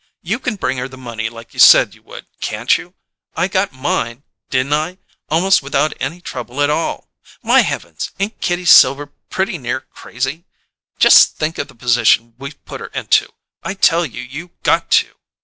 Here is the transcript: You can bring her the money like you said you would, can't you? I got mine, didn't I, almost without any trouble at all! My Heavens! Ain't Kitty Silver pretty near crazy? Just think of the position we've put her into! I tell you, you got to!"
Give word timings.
You 0.23 0.39
can 0.39 0.55
bring 0.55 0.79
her 0.79 0.87
the 0.87 0.97
money 0.97 1.29
like 1.29 1.53
you 1.53 1.59
said 1.59 1.93
you 1.93 2.01
would, 2.01 2.25
can't 2.39 2.75
you? 2.75 2.95
I 3.37 3.47
got 3.47 3.71
mine, 3.71 4.23
didn't 4.49 4.73
I, 4.73 4.97
almost 5.29 5.61
without 5.61 5.93
any 5.99 6.21
trouble 6.21 6.59
at 6.63 6.71
all! 6.71 7.11
My 7.43 7.59
Heavens! 7.61 8.09
Ain't 8.19 8.41
Kitty 8.41 8.65
Silver 8.65 9.11
pretty 9.29 9.59
near 9.59 9.81
crazy? 9.93 10.45
Just 10.97 11.37
think 11.37 11.59
of 11.59 11.67
the 11.67 11.75
position 11.75 12.33
we've 12.39 12.65
put 12.65 12.81
her 12.81 12.87
into! 12.95 13.31
I 13.61 13.75
tell 13.75 14.03
you, 14.03 14.23
you 14.23 14.49
got 14.63 14.89
to!" 14.89 15.13